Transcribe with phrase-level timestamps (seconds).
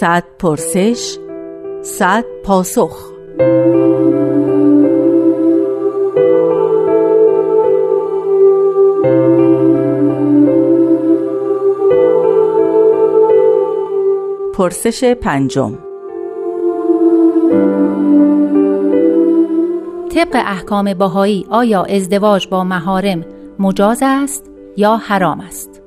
[0.00, 1.18] صد پرسش
[1.82, 3.12] صد پاسخ
[14.54, 15.78] پرسش پنجم
[20.14, 23.24] طبق احکام باهایی آیا ازدواج با مهارم
[23.58, 25.82] مجاز است یا حرام است؟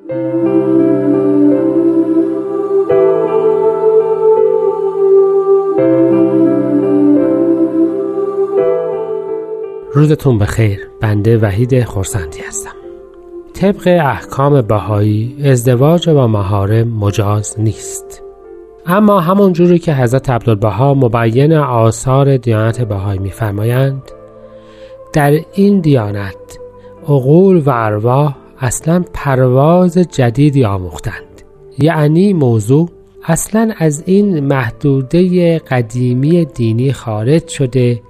[9.99, 10.79] روزتون بخیر.
[11.01, 12.75] بنده وحید خورسندی هستم.
[13.53, 18.23] طبق احکام بهایی ازدواج با مهارم مجاز نیست.
[18.85, 24.01] اما همون جوری که حضرت عبدالبها مبین آثار دیانت بهایی میفرمایند
[25.13, 26.59] در این دیانت
[27.03, 31.41] عقول و ارواح اصلا پرواز جدیدی آموختند.
[31.79, 32.89] یعنی موضوع
[33.27, 38.01] اصلا از این محدوده قدیمی دینی خارج شده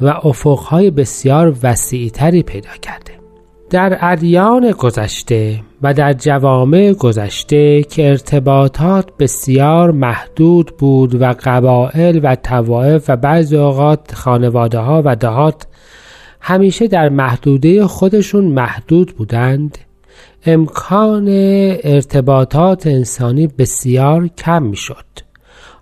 [0.00, 3.12] و افقهای بسیار وسیعتری پیدا کرده.
[3.70, 12.34] در ادیان گذشته و در جوامع گذشته که ارتباطات بسیار محدود بود و قبائل و
[12.34, 15.66] توائف و بعضی اوقات خانواده ها و دهات
[16.40, 19.78] همیشه در محدوده خودشون محدود بودند
[20.46, 21.28] امکان
[21.82, 25.04] ارتباطات انسانی بسیار کم می شد.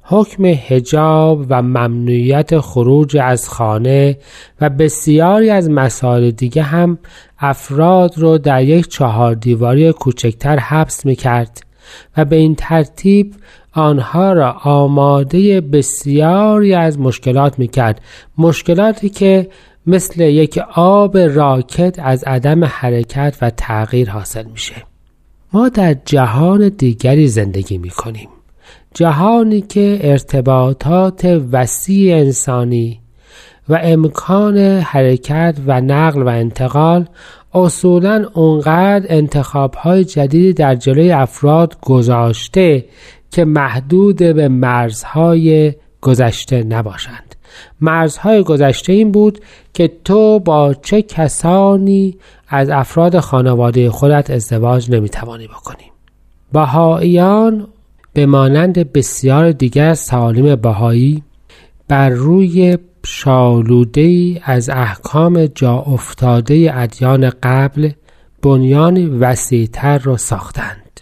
[0.03, 4.19] حکم هجاب و ممنوعیت خروج از خانه
[4.61, 6.99] و بسیاری از مسائل دیگه هم
[7.39, 11.63] افراد رو در یک چهار دیواری کوچکتر حبس می کرد
[12.17, 13.35] و به این ترتیب
[13.73, 18.01] آنها را آماده بسیاری از مشکلات می کرد
[18.39, 19.49] مشکلاتی که
[19.87, 24.75] مثل یک آب راکت از عدم حرکت و تغییر حاصل میشه.
[25.53, 28.29] ما در جهان دیگری زندگی می کنیم
[28.95, 33.01] جهانی که ارتباطات وسیع انسانی
[33.69, 37.09] و امکان حرکت و نقل و انتقال
[37.55, 42.85] اصولا اونقدر انتخاب های جدیدی در جلوی افراد گذاشته
[43.31, 47.36] که محدود به مرزهای گذشته نباشند.
[47.81, 49.39] مرزهای گذشته این بود
[49.75, 52.17] که تو با چه کسانی
[52.49, 55.91] از افراد خانواده خودت ازدواج نمی‌توانی بکنی.
[56.53, 57.67] بهاییان
[58.13, 61.23] به مانند بسیار دیگر از تعالیم بهایی
[61.89, 67.91] بر روی شالوده از احکام جا افتاده ادیان قبل
[68.43, 71.01] بنیان وسیعتر را ساختند.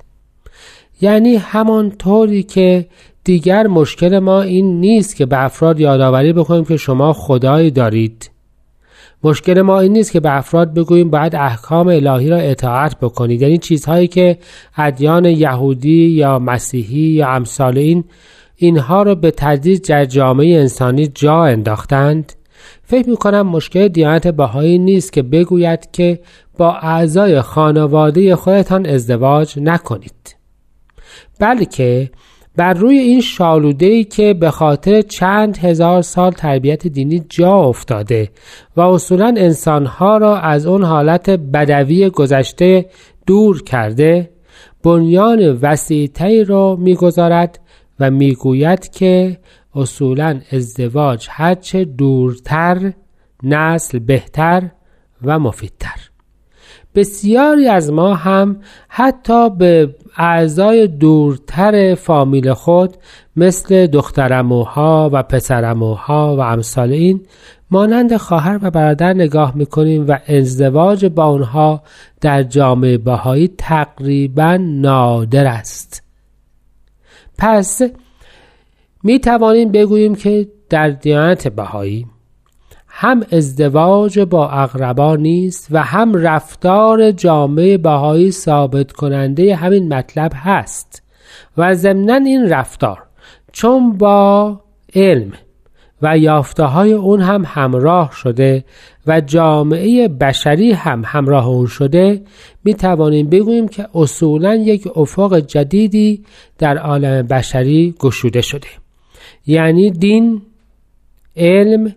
[1.00, 2.86] یعنی همان طوری که
[3.24, 8.30] دیگر مشکل ما این نیست که به افراد یادآوری بکنیم که شما خدایی دارید.
[9.24, 13.42] مشکل ما این نیست که به افراد بگوییم باید احکام الهی را اطاعت بکنید.
[13.42, 14.38] یعنی چیزهایی که
[14.76, 18.04] ادیان یهودی یا مسیحی یا امثال این
[18.56, 22.32] اینها را به تدریج در جامعه انسانی جا انداختند.
[22.82, 26.20] فکر می کنم مشکل دیانت بهایی نیست که بگوید که
[26.58, 30.36] با اعضای خانواده خودتان ازدواج نکنید.
[31.40, 32.10] بلکه
[32.56, 38.30] بر روی این شالوده ای که به خاطر چند هزار سال تربیت دینی جا افتاده
[38.76, 42.86] و اصولا انسانها را از اون حالت بدوی گذشته
[43.26, 44.30] دور کرده
[44.82, 47.60] بنیان وسیعتری را می‌گذارد
[48.00, 49.38] و می‌گوید که
[49.74, 52.92] اصولا ازدواج هرچه دورتر
[53.42, 54.70] نسل بهتر
[55.24, 56.03] و مفیدتر.
[56.94, 62.96] بسیاری از ما هم حتی به اعضای دورتر فامیل خود
[63.36, 67.26] مثل دخترموها و پسرموها و امثال این
[67.70, 71.82] مانند خواهر و برادر نگاه می‌کنیم و ازدواج با آنها
[72.20, 76.02] در جامعه بهایی تقریبا نادر است.
[77.38, 77.82] پس
[79.02, 82.06] می توانیم بگوییم که در دیانت بهایی
[83.04, 91.02] هم ازدواج با اقربا نیست و هم رفتار جامعه بهایی ثابت کننده همین مطلب هست
[91.56, 93.02] و ضمنا این رفتار
[93.52, 94.60] چون با
[94.94, 95.32] علم
[96.02, 98.64] و یافته های اون هم همراه شده
[99.06, 102.22] و جامعه بشری هم همراه اون شده
[102.64, 106.24] می توانیم بگوییم که اصولا یک افق جدیدی
[106.58, 108.68] در عالم بشری گشوده شده.
[109.46, 110.42] یعنی دین
[111.36, 111.94] علم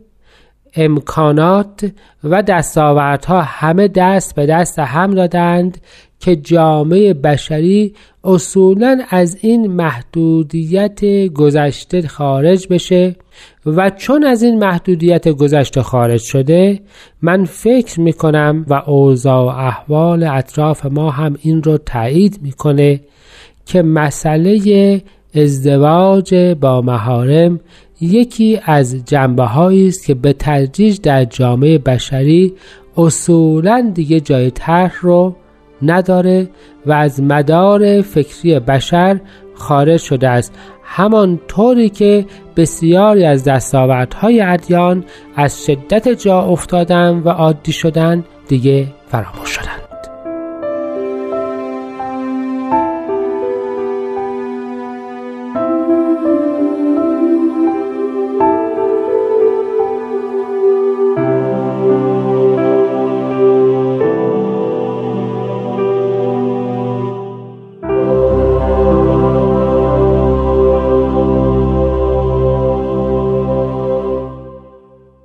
[0.78, 1.92] امکانات
[2.24, 5.78] و دستاوردها همه دست به دست هم دادند
[6.20, 7.94] که جامعه بشری
[8.24, 13.16] اصولا از این محدودیت گذشته خارج بشه
[13.66, 16.80] و چون از این محدودیت گذشته خارج شده
[17.22, 23.00] من فکر می‌کنم و اوضاع و احوال اطراف ما هم این رو تایید می‌کنه
[23.66, 25.02] که مسئله
[25.36, 27.60] ازدواج با مهارم
[28.02, 32.54] یکی از جنبه است که به تدریج در جامعه بشری
[32.98, 35.36] اصولا دیگه جای طرح رو
[35.82, 36.50] نداره
[36.86, 39.20] و از مدار فکری بشر
[39.54, 40.54] خارج شده است.
[40.84, 45.04] همان طوری که بسیاری از دستاوردهای ادیان
[45.36, 49.87] از شدت جا افتادن و عادی شدن دیگه فراموش شدن.